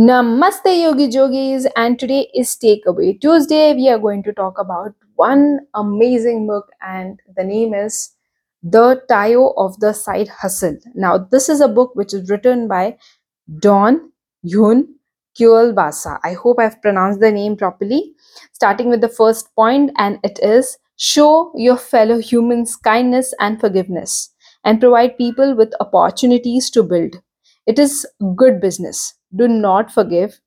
[0.00, 3.74] Namaste Yogi Jogis and today is Takeaway Tuesday.
[3.74, 8.12] We are going to talk about one amazing book and the name is
[8.62, 10.78] The Tayo of the Side Hustle.
[10.94, 12.96] Now this is a book which is written by
[13.58, 14.10] Don
[14.42, 14.88] Yun
[15.38, 16.18] Basa.
[16.24, 18.14] I hope I've pronounced the name properly.
[18.54, 24.30] Starting with the first point and it is show your fellow humans kindness and forgiveness
[24.64, 27.16] and provide people with opportunities to build.
[27.70, 29.14] It is good business.
[29.32, 30.40] Do not forgive.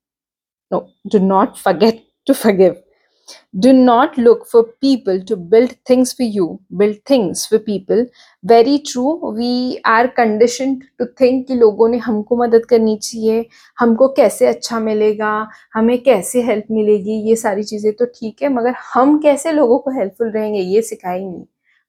[0.71, 2.81] No, do not forget to forgive.
[3.57, 6.59] Do not look for people to build things for you.
[6.75, 8.05] Build things for people.
[8.43, 9.13] Very true.
[9.31, 13.45] We are conditioned to think कि लोगों ने हमको मदद करनी चाहिए
[13.79, 15.31] हमको कैसे अच्छा मिलेगा
[15.73, 19.91] हमें कैसे हेल्प मिलेगी ये सारी चीज़ें तो ठीक है मगर हम कैसे लोगों को
[19.99, 20.81] हेल्पफुल रहेंगे ये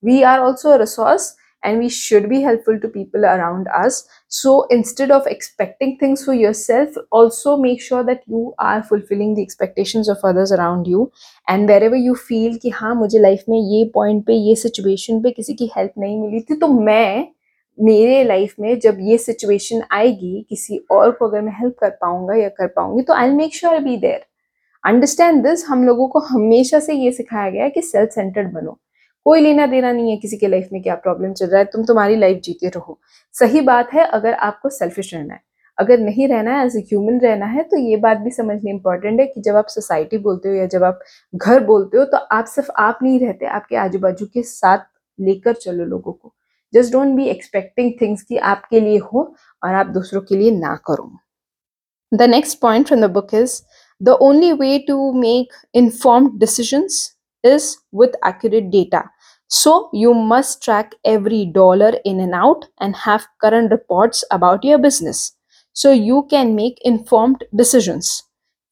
[0.02, 4.00] we are also a resource and we should be helpful to people around us
[4.30, 9.42] so instead of expecting things for yourself also make sure that you are fulfilling the
[9.42, 11.10] expectations of others around you
[11.48, 15.30] and wherever you feel कि हाँ मुझे life में ये point पे ये situation पे
[15.30, 17.26] किसी की हेल्प नहीं मिली थी तो मैं
[17.79, 22.35] मेरे लाइफ में जब ये सिचुएशन आएगी किसी और को अगर मैं हेल्प कर पाऊँगा
[22.35, 24.24] या कर पाऊँगी तो I make sure be there
[24.85, 28.79] understand this हम लोगों को हमेशा से ये सिखाया गया है कि सेल्फ सेंटर्ड बनो
[29.26, 31.84] कोई लेना देना नहीं है किसी के लाइफ में क्या प्रॉब्लम चल रहा है, तुम
[31.84, 32.98] तुम्हारी लाइफ जीते रहो।
[33.34, 35.40] सही बात है, अगर आपको सेल्फिश रहना है।
[35.78, 39.20] अगर नहीं रहना है एज ए ह्यूमन रहना है तो ये बात भी समझनी इंपॉर्टेंट
[39.20, 41.00] है कि जब आप सोसाइटी बोलते हो या जब आप
[41.34, 44.86] घर बोलते हो तो आप सिर्फ़ आप नहीं रहते, आपके आजू बाजू के साथ
[45.18, 46.34] लेकर चलो लोगों को।
[46.72, 49.22] Just don't be expecting things कि आपके लिए हो
[49.62, 51.10] और आप दूसरों के लिए ना करो।
[52.12, 53.60] The next point from the book is
[54.00, 57.10] the only way to make informed decisions
[57.45, 59.02] is with accurate data.
[59.55, 64.78] So you must track every dollar in and out and have current reports about your
[64.78, 65.33] business
[65.72, 68.22] so you can make informed decisions.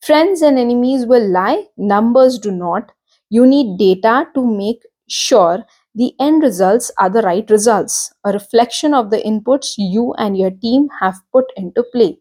[0.03, 2.91] Friends and enemies will lie, numbers do not.
[3.31, 8.93] You need data to make sure the end results are the right results, a reflection
[8.93, 12.19] of the inputs you and your team have put into play.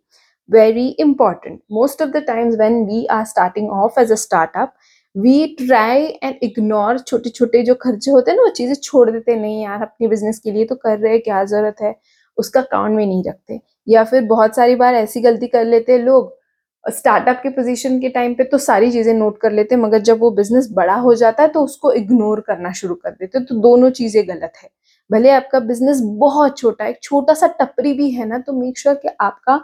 [0.49, 1.63] Very important.
[1.69, 4.75] Most of the times, when we are starting off as a startup,
[5.15, 9.35] we try and ignore छोटे छोटे जो खर्चे होते हैं ना, वो चीज़ें छोड़ देते
[9.35, 11.95] नहीं यार, अपने बिज़नेस के लिए तो कर रहे हैं, क्या ज़रूरत है?
[12.37, 15.99] उसका अकाउंट में नहीं रखते। या फिर बहुत सारी बार ऐसी गलती कर लेते हैं
[16.01, 16.39] लोग
[16.85, 20.19] स्टार्टअप के पोजीशन के टाइम पे तो सारी चीज़ें नोट कर लेते हैं, मगर जब
[20.19, 23.89] वो बिज़नेस बड़ा हो जाता है तो उसको इग्नोर करना शुरू कर देते तो दोनों
[23.91, 24.69] चीज़ें गलत है।
[25.09, 28.93] भले आपका बिज़नेस बहुत छोटा है छोटा सा टपरी भी है ना तो मेक श्योर
[28.93, 29.55] sure कि आपका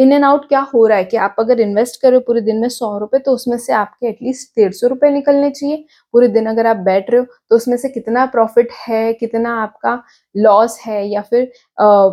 [0.00, 2.68] इन एंड आउट क्या हो रहा है कि आप अगर इन्वेस्ट करो पूरे दिन में
[2.70, 5.84] सौ रुपए तो उसमें से आपके एटलीस्ट डेढ़ सौ रुपए निकलने चाहिए।
[6.14, 10.02] पूरे दिन अगर आप बैठ रहे हो तो उसमें से कितना प्रॉफिट है कितना आपका
[10.34, 11.42] लॉस है या फिर
[11.78, 12.08] आ,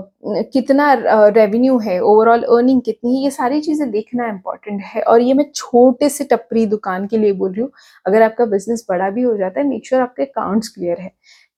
[0.53, 0.94] कितना
[1.30, 5.46] रेवेन्यू है ओवरऑल अर्निंग कितनी है ये सारी चीज़ें देखना इंपॉर्टेंट है। और ये मैं
[5.56, 7.72] छोटे से टपरी दुकान के लिए बोल रही हूँ
[8.06, 11.12] अगर आपका बिज़नेस बड़ा भी हो जाता है मेक श्योर आपके अकाउंट्स क्लियर है।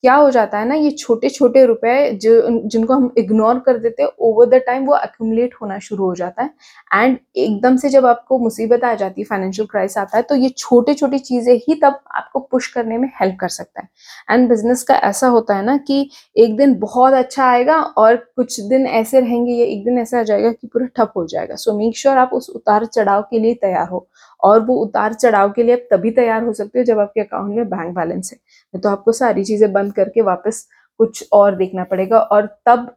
[0.04, 4.04] क्या हो जाता है ना, ये छोटे छोटे रुपए जो, जिनको हम इग्नोर कर देते
[4.04, 6.50] हैं ओवर द टाइम वो अक्यूमुलेट होना शुरू हो जाता है।
[6.96, 10.50] एंड एकदम से जब आपको मुसीबत आ जाती है फाइनेंशियल क्राइस आता है तो ये
[10.58, 13.90] छोटी छोटी चीज़ें ही तब आपको पुश करने में हेल्प कर सकता है।
[14.30, 18.60] एंड बिज़नेस का ऐसा होता है ना कि एक दिन बहुत अच्छा आएगा और कुछ
[18.62, 21.78] दिन ऐसे रहेंगे, या एक दिन ऐसा आ जाएगा कि पूरा ठप हो जाएगा। सो
[21.78, 24.08] मेक श्योर आप उस उतार चढ़ाव के लिए तैयार हो।
[24.44, 27.56] और वो उतार चढ़ाव के लिए आप तभी तैयार हो सकते हो जब आपके अकाउंट
[27.56, 30.68] में बैंक बैलेंस है। तो आपको सारी चीज़ें बंद करके वापस
[31.00, 32.94] कुछ और देखना पड़ेगा और तब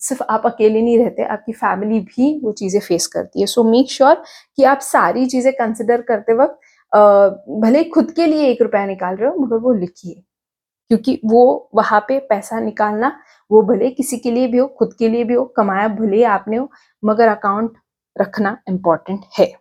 [0.00, 3.90] सिर्फ़ आप अकेले नहीं रहते, आपकी फैमिली भी वो चीज़ें फेस करती है। सो मेक
[3.90, 4.22] श्योर
[4.56, 6.58] कि आप सारी चीज़ें कंसिडर करते वक्त
[7.62, 10.22] भले खुद के लिए एक रुपया निकाल रहे हो, मगर वो लिखिए।
[10.90, 13.12] क्योंकि वो वहाँ पे पैसा निकालना,
[13.50, 16.56] वो भले किसी के लिए भी हो, खुद के लिए भी हो, कमाया भले आपने
[16.56, 16.70] हो,
[17.02, 17.74] मगर अकाउंट
[18.16, 19.52] रखना इंपॉर्टेंट है।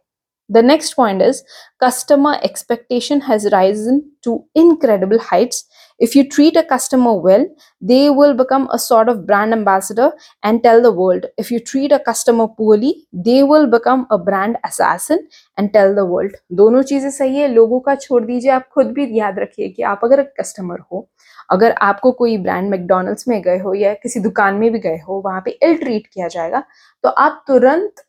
[0.52, 1.44] The next point is
[1.80, 5.64] customer expectation has risen to incredible heights.
[6.00, 7.46] If you treat a customer well,
[7.82, 10.12] they will become a sort of brand ambassador
[10.44, 11.28] and tell the world.
[11.38, 15.26] If you treat a customer poorly, they will become a brand assassin
[15.58, 16.36] and tell the world.
[16.62, 20.02] दोनों चीज़ें सही है लोगों का छोड़ दीजिए आप खुद भी याद रखिए कि आप
[20.04, 21.08] अगर कस्टमर हो
[21.52, 25.22] अगर आपको कोई ब्रांड मैकडोनल्ड्स में गए हो या किसी दुकान में भी गए हो
[25.26, 26.64] वहाँ पे इल ट्रीट किया जाएगा
[27.04, 28.06] तो आप तुरंत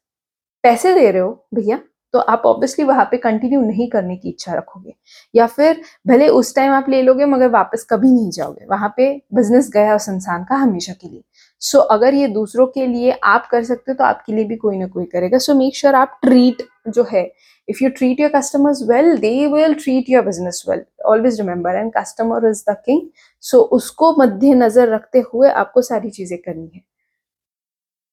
[0.65, 1.81] पैसे दे रहे हो भैया
[2.15, 4.95] तो आप ऑब्वियसली वहाँ पे कंटिन्यू नहीं करने की इच्छा रखोगे।
[5.35, 9.11] या फिर भले उस टाइम आप ले लोगे मगर वापस कभी नहीं जाओगे। वहाँ पे
[9.35, 11.23] बिज़नेस गया उस इंसान का हमेशा के लिए।
[11.63, 14.57] सो so, अगर ये दूसरों के लिए आप कर सकते हो तो आपके लिए भी
[14.57, 17.25] कोई ना कोई करेगा। सो मेक श्योर आप ट्रीट जो है
[17.69, 21.93] if you treat your customers well they will treat your business well always remember and
[21.97, 23.01] customer is the king
[23.45, 26.83] so उसको मद्देनजर रखते हुए आपको सारी चीज़ें करनी है।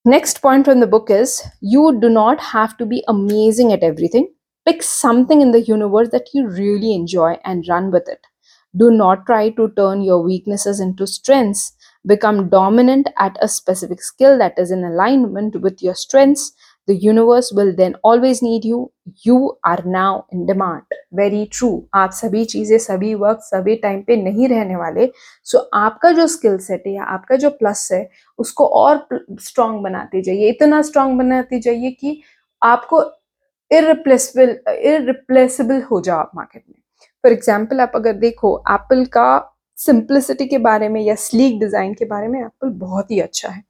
[0.05, 4.33] Next point from the book is you do not have to be amazing at everything.
[4.65, 8.25] Pick something in the universe that you really enjoy and run with it.
[8.75, 11.73] Do not try to turn your weaknesses into strengths.
[12.05, 16.53] Become dominant at a specific skill that is in alignment with your strengths.
[16.89, 18.91] The universe will then always need you.
[19.23, 20.95] You are now in demand.
[21.13, 21.75] Very true.
[21.95, 25.05] आप सभी चीज़ें सभी वक्त सभी time पे नहीं रहने वाले
[25.45, 28.09] सो so, आपका जो स्किल सेट है या आपका जो प्लस है
[28.39, 29.07] उसको और
[29.41, 32.19] स्ट्रांग बनाते जाइए इतना स्ट्रांग बनाते जाइए कि
[32.61, 33.03] आपको
[33.71, 34.57] इरिप्लेसिबल
[34.93, 36.81] इरिप्लेसिबल हो जाओ आप मार्केट में
[37.23, 39.29] फॉर एग्ज़ाम्पल आप अगर देखो एप्पल का
[39.77, 43.63] सिंप्लिसिटी के बारे में या स्लीक डिज़ाइन के बारे में एप्पल बहुत ही अच्छा है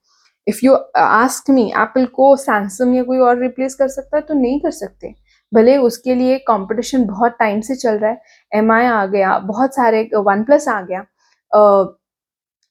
[0.50, 4.34] if you ask me Apple को सैमसंग या कोई और रिप्लेस कर सकता है तो
[4.34, 5.14] नहीं कर सकते।
[5.52, 8.20] भले उसके लिए कंपटीशन बहुत टाइम से चल रहा है।
[8.52, 11.04] एम आ गया, बहुत सारे वन प्लस आ गया।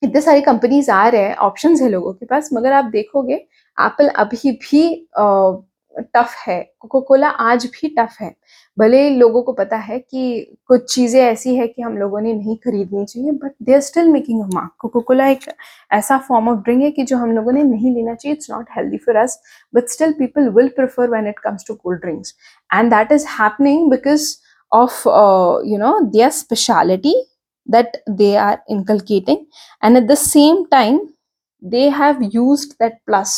[0.01, 3.33] इतने सारी कंपनीज़ आ रहे हैं ऑप्शन है लोगों के पास, मगर आप देखोगे
[3.77, 4.83] एप्पल अभी भी
[6.15, 8.33] टफ है। कोको कोला आज भी टफ है।
[8.77, 12.55] भले लोगों को पता है कि कुछ चीज़ें ऐसी है कि हम लोगों ने नहीं
[12.65, 15.39] खरीदनी चाहिए but they are still making a mark Coca Cola एक
[15.93, 18.69] ऐसा फॉर्म ऑफ़ ड्रिंक है कि जो हम लोगों ने नहीं लेना चाहिए। It's not
[18.77, 19.39] healthy for us
[19.73, 22.35] but still people will prefer when it comes to cold drinks
[22.73, 24.33] and that is happening because
[24.71, 25.07] of
[25.67, 27.15] you know their speciality
[27.69, 29.41] that they are inculcating
[29.83, 30.99] and at the same time,
[31.63, 33.33] they have used that plus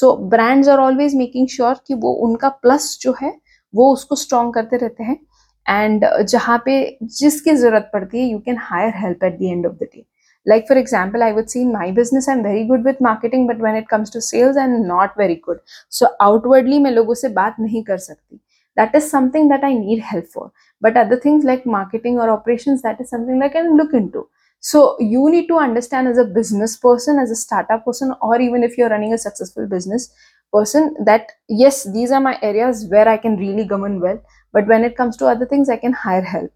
[0.00, 3.34] so brands are always making sure कि वो उनका plus जो है,
[3.74, 5.18] वो उसको strong करते रहते हैं।
[5.66, 9.72] एंड जहाँ पे जिसकी ज़रूरत पड़ती है you can hire help at the end of
[9.74, 10.04] the day
[10.46, 13.60] like for example I would see my business I am very good with marketing but
[13.62, 15.58] when it comes to sales I am not very good
[15.92, 18.36] so outwardly मैं लोगों से बात नहीं कर सकती।
[18.76, 20.50] That is something that I need help for
[20.82, 24.28] but other things like marketing और operation that is something that can look in to
[24.60, 28.62] so you need to understand as a business person as a startup person or even
[28.62, 30.12] if you're running a successful business
[30.52, 34.20] person that yes these are my areas where i can really govern well.
[34.52, 36.52] But when it comes to other things i can hire help.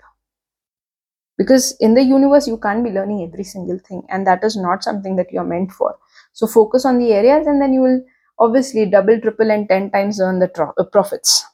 [1.38, 4.82] Because in the universe you can't be learning every single thing and that is not
[4.82, 5.96] something that you're meant for.
[6.32, 8.04] So focus on the areas and then you will
[8.40, 11.44] obviously double triple and 10 times earn the tro- uh, profits.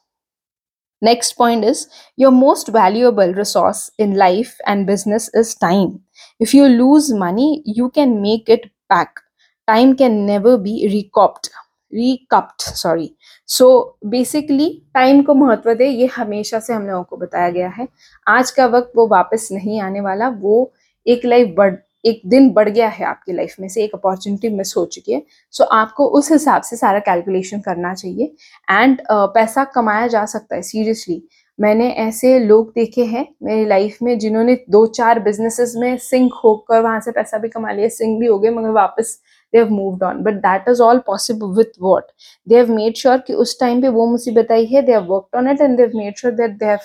[1.01, 6.01] Next point is your most valuable resource in life and business is time
[6.39, 9.25] if you lose money you can make it back.
[9.67, 11.49] Time can never be recouped.
[11.93, 13.09] Recouped sorry
[13.47, 13.67] so
[14.05, 17.87] basically time को महत्व दे ये हमेशा से हम लोगों को बताया गया है।
[18.27, 20.73] आज का वक्त वो वापस नहीं आने वाला वो
[21.07, 21.75] एक लाइफ बढ़
[22.05, 25.21] एक दिन बढ़ गया है आपकी लाइफ में से एक अपॉर्चुनिटी मिस हो चुकी है।
[25.51, 28.33] सो so, आपको उस हिसाब से सारा कैलकुलेशन करना चाहिए।
[28.71, 31.23] एंड uh, पैसा कमाया जा सकता है सीरियसली
[31.59, 36.81] मैंने ऐसे लोग देखे हैं मेरी लाइफ में जिन्होंने दो चार बिजनेसेस में सिंक होकर
[36.81, 39.19] वहाँ से पैसा भी कमा लिया सिंक भी हो गए, मगर वापस
[39.53, 42.05] they have moved on but that is all possible with what
[42.47, 45.37] they have made sure कि उस टाइम पे वो मुसीबत आई है they have worked
[45.37, 46.77] on it and they made sure that they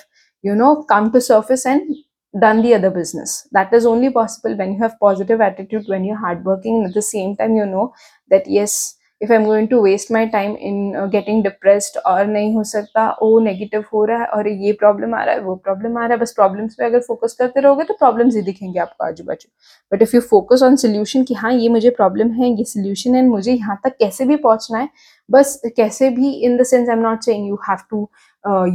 [0.43, 1.93] you know come to service and
[2.33, 6.15] done the other business that is only possible when you have positive attitude when you
[6.15, 7.91] hard working at the same time you know
[8.31, 8.77] that yes
[9.21, 13.09] if I am going to waste my time in getting depressed और नहीं हो सकता,
[13.11, 16.13] O negative हो रहा है और ये problem आ रहा है, वो प्रॉब्लम आ रहा
[16.13, 19.49] है, बस प्रॉब्लम्स पे अगर फोकस करते रहोगे तो प्रॉब्लम्स ही दिखेंगे आपको आजू बाजू
[19.91, 23.25] but if you focus on solution कि हाँ ये मुझे प्रॉब्लम है, ये सोल्यूशन है,
[23.27, 24.89] मुझे यहाँ तक कैसे भी पहुँचना है,
[25.29, 28.09] बस कैसे भी in the sense I am not saying you have to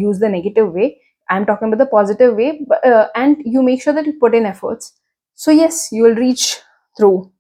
[0.00, 0.96] use the negative way
[1.28, 2.48] I am talking about the positive way
[3.16, 4.92] and you make sure that you put in efforts
[5.38, 6.42] so, yes, you will reach
[6.96, 7.30] through.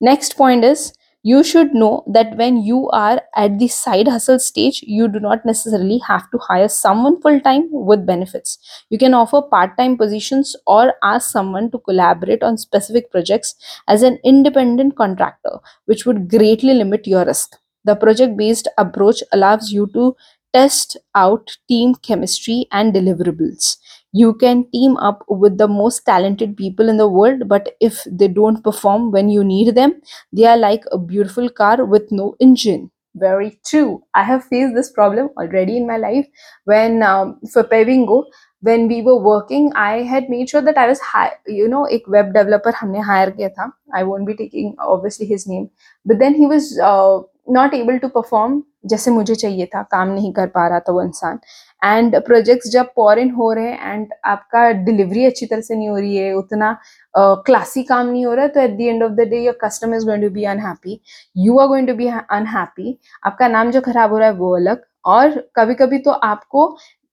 [0.00, 0.82] Next point is
[1.24, 5.44] you should know that when you are at the side hustle stage you do not
[5.46, 8.58] necessarily have to hire someone full time with benefits.
[8.90, 13.54] You can offer part time positions or ask someone to collaborate on specific projects
[13.88, 17.56] as an independent contractor which would greatly limit your risk.
[17.84, 20.16] The project based approach allows you to
[20.52, 23.76] test out team chemistry and deliverables
[24.11, 28.27] you can team up with the most talented people in the world but if they
[28.27, 29.93] don't perform when you need them
[30.31, 32.91] they are like a beautiful car with no engine.
[33.15, 34.03] Very true.
[34.13, 36.27] I have faced this problem already in my life
[36.65, 38.25] when um, for Pevingo,
[38.61, 42.01] when we were working, I had made sure that I was, hi- you know, a
[42.07, 43.71] web developer हमने hire किया था.
[43.95, 45.69] I won't be taking obviously his name,
[46.05, 50.32] but then he was uh, not able to perform जैसे मुझे चाहिए था काम नहीं
[50.32, 51.38] कर पा रहा था वो इंसान।
[51.82, 55.88] एंड प्रोजेक्ट्स जब पॉर इन हो रहे हैं एंड आपका डिलीवरी अच्छी तरह से नहीं
[55.88, 56.76] हो रही है उतना
[57.14, 59.58] क्लासी uh, काम नहीं हो रहा है तो at the end of the day your
[59.64, 61.00] customer is going to be unhappy
[61.36, 64.82] you are going to be unhappy आपका नाम जो खराब हो रहा है वो अलग।
[65.04, 66.66] और कभी कभी तो आपको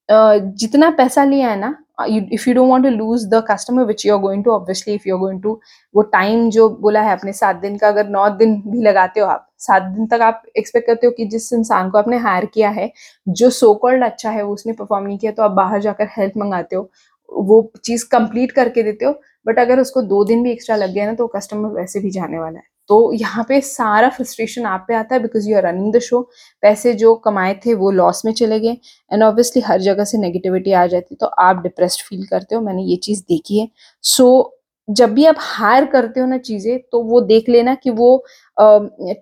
[0.10, 4.06] uh, जितना पैसा लिया है ना if you don't want to lose the customer which
[4.06, 5.60] you are going to obviously if you are going to
[5.96, 9.28] वो टाइम जो बोला है अपने सात दिन का, अगर नौ दिन भी लगाते हो
[9.28, 12.70] आप, सात दिन तक आप एक्सपेक्ट करते हो कि जिस इंसान को आपने हायर किया
[12.70, 12.92] है,
[13.28, 16.38] जो सो कॉल्ड अच्छा है, वो उसने परफॉर्म नहीं किया तो आप बाहर जाकर हेल्प
[16.38, 16.90] मंगाते हो,
[17.30, 19.12] वो चीज़ कंप्लीट करके देते हो
[19.48, 22.40] बट अगर उसको दो दिन भी एक्स्ट्रा लग गया ना तो कस्टमर वैसे भी जाने
[22.40, 25.94] वाला है। तो यहाँ पे सारा फ्रस्ट्रेशन आप पे आता है because you are running
[25.94, 26.22] the show
[26.64, 28.78] पैसे जो कमाए थे वो लॉस में चले गए
[29.12, 32.62] एंड ऑब्वियसली हर जगह से नेगेटिविटी आ जाती है तो आप डिप्रेस्ड फील करते हो
[32.62, 33.68] मैंने ये चीज़ देखी है।
[34.04, 37.90] सो so, जब भी आप हायर करते हो ना चीज़ें तो वो देख लेना कि
[37.90, 38.18] वो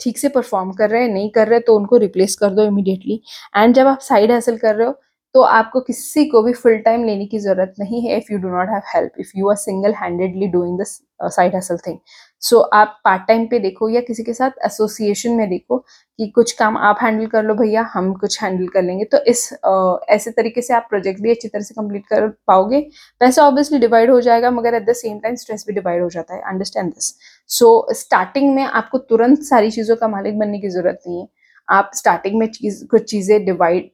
[0.02, 3.22] ठीक से परफॉर्म कर रहे हैं नहीं कर रहे तो उनको रिप्लेस कर दो इमिडिएटली
[3.58, 4.94] एंड जब आप साइड हासिल कर रहे हो
[5.36, 8.50] तो आपको किसी को भी फुल टाइम लेने की ज़रूरत नहीं है if you do
[8.50, 10.96] not have help if you are single handedly doing this
[11.36, 11.98] side hustle thing
[12.42, 16.28] so so, आप पार्ट टाइम पे देखो या किसी के साथ एसोसिएशन में देखो कि
[16.28, 19.98] कुछ काम आप हैंडल कर लो भैया हम कुछ हैंडल कर लेंगे। तो इस uh,
[20.10, 22.80] ऐसे तरीके से आप प्रोजेक्ट भी अच्छी तरह से कंप्लीट कर पाओगे।
[23.22, 26.36] पैसा ऑब्वियसली डिवाइड हो जाएगा मगर at the same time stress भी डिवाइड हो जाता
[26.36, 27.14] है। अंडरस्टैंड दिस
[27.50, 31.28] सो स्टार्टिंग में आपको तुरंत सारी चीज़ों का मालिक बनने की ज़रूरत नहीं है।
[31.68, 33.92] आप स्टार्टिंग में चीज़ कुछ चीज़ें डिवाइड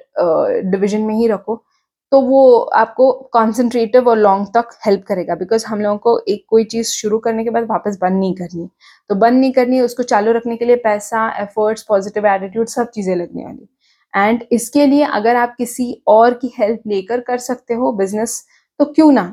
[0.72, 1.64] डिविजन में ही रखो।
[2.14, 6.64] तो वो आपको कॉन्सेंट्रेटिव और लॉन्ग तक हेल्प करेगा बिकॉज़ हम लोगों को एक कोई
[6.64, 8.68] चीज़ शुरू करने के बाद वापस बंद नहीं करनी।
[9.10, 13.16] तो बंद नहीं करनी, उसको चालू रखने के लिए पैसा एफर्ट्स पॉजिटिव एटीट्यूड सब चीज़ें
[13.16, 13.68] लगने वाली।
[14.14, 18.44] एंड इसके लिए अगर आप किसी और की हेल्प लेकर कर सकते हो बिज़नेस
[18.80, 19.26] तो क्यों ना?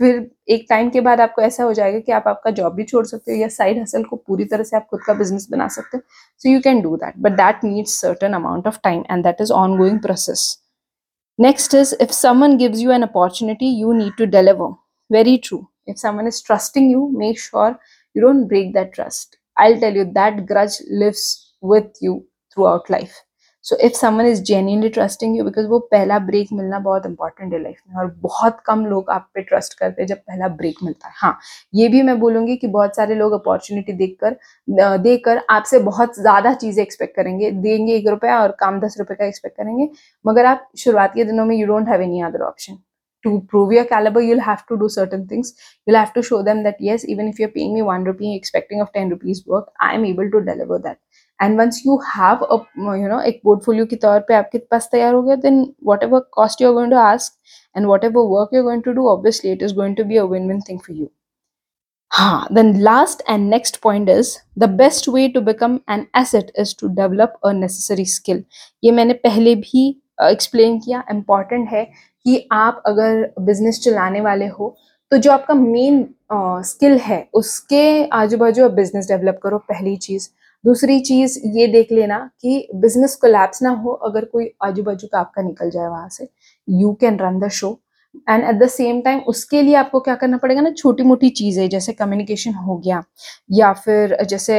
[0.00, 3.06] फिर एक टाइम के बाद आपको ऐसा हो जाएगा कि आप आपका जॉब भी छोड़
[3.06, 5.96] सकते हो या साइड हसल को पूरी तरह से आप खुद का बिज़नेस बना सकते
[5.96, 6.02] हो।
[6.40, 9.52] So you can do that but that needs certain amount of time and that is
[9.78, 10.56] ongoing process
[11.38, 14.74] Next is if someone gives you an opportunity, you need to deliver.
[15.10, 15.70] Very true.
[15.86, 17.78] If someone is trusting you, make sure
[18.12, 19.38] you don't break that trust.
[19.56, 23.22] I'll tell you that grudge lives with you throughout life.
[23.66, 27.62] So if someone is genuinely trusting you because वो पहला break मिलना बहुत important है
[27.62, 31.08] life में, और बहुत कम लोग आप पे ट्रस्ट करते हैं जब पहला ब्रेक मिलता
[31.08, 31.38] है। हाँ
[31.74, 36.52] ये भी मैं बोलूँगी कि बहुत सारे लोग अपॉर्चुनिटी देख देखकर देकर आपसे बहुत ज़्यादा
[36.54, 39.88] चीज़ें एक्सपेक्ट करेंगे, देंगे एक रुपया और काम दस रुपये का एक्सपेक्ट करेंगे,
[40.24, 42.78] मगर आप शुरुआत के दिनों में you don't have any other option
[43.24, 45.48] to prove your caliber, you'll have to do certain things.
[45.86, 48.82] You'll have to show them that, yes, even if you're paying me one rupee, expecting
[48.84, 50.98] of 10 rupees work i'm able to deliver that.
[51.40, 52.56] And once you have a
[52.96, 55.60] you know एक portfolio के तौर पे आपके पास तैयार हो गया then
[56.02, 57.32] whatever cost you are going to ask
[57.76, 60.48] and whatever work you going to do obviously it is going to be a win
[60.48, 61.08] win thing for you
[62.10, 66.74] हाँ then last and next point is the best way to become an asset is
[66.80, 68.44] to develop a necessary skill
[68.82, 69.88] ये मैंने पहले भी
[70.22, 71.84] explain uh, किया important है
[72.26, 74.76] कि आप अगर बिज़नेस चलाने वाले हो
[75.12, 79.96] तो जो आपका मेन स्किल uh, है उसके आजू बाजू आप बिज़नेस डेवलप करो पहली
[79.96, 80.28] चीज़।
[80.66, 85.18] दूसरी चीज़ ये देख लेना कि बिज़नेस कोलैप्स ना हो, अगर कोई आजू बाजू का
[85.20, 86.28] आपका निकल जाए वहाँ से
[86.68, 87.78] you can run the show
[88.28, 91.68] and at the same time उसके लिए आपको क्या करना पड़ेगा ना छोटी मोटी चीज़ें,
[91.68, 93.02] जैसे कम्युनिकेशन हो गया,
[93.52, 94.56] या फिर जैसे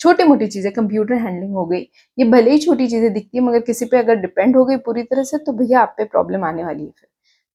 [0.00, 1.80] छोटी मोटी चीज़ें कंप्यूटर हैंडलिंग हो गई,
[2.18, 5.02] ये भले ही छोटी चीज़ें दिखती है, मगर किसी पे अगर डिपेंड हो गई पूरी
[5.04, 7.08] तरह से तो भैया आप पे प्रॉब्लम आने वाली है फिर।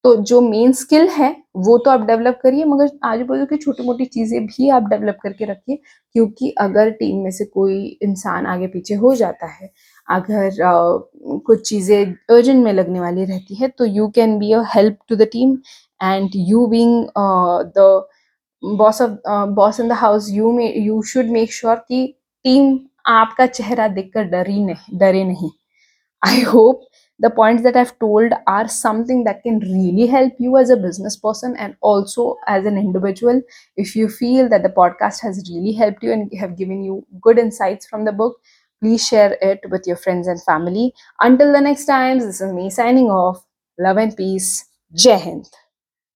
[0.03, 3.83] तो जो मेन स्किल है वो तो आप डेवलप करिए मगर आजू बाजू की छोटी
[3.85, 5.75] मोटी चीज़ें भी आप डेवलप करके रखिए
[6.15, 9.69] क्योंकि अगर टीम में से कोई इंसान आगे पीछे हो जाता है
[10.07, 10.97] अगर आ,
[11.45, 15.15] कुछ चीज़ें अर्जेंट में लगने वाली रहती है तो you can be a help to
[15.15, 15.57] the team
[16.01, 17.05] and you being
[17.77, 18.07] the
[18.63, 19.11] boss of
[19.55, 22.05] boss in the house you may you should make sure कि
[22.45, 22.77] टीम
[23.07, 25.49] आपका चेहरा देखकर डरी नहीं डरे नहीं।
[26.21, 26.81] I hope
[27.21, 31.15] the points that I've told are something that can really help you as a business
[31.15, 33.41] person and also as an individual.
[33.77, 37.37] If you feel that the podcast has really helped you and have given you good
[37.39, 38.37] insights from the book,
[38.81, 40.93] please share it with your friends and family.
[41.21, 43.45] Until the next time, this is me signing off.
[43.79, 44.65] Love and peace.
[44.95, 45.47] Jai Hind.